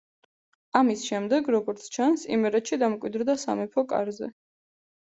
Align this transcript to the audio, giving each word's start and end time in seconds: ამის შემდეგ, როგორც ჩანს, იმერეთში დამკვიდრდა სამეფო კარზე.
ამის 0.79 1.03
შემდეგ, 1.09 1.51
როგორც 1.57 1.85
ჩანს, 1.97 2.25
იმერეთში 2.39 2.83
დამკვიდრდა 2.87 3.39
სამეფო 3.47 3.89
კარზე. 3.97 4.37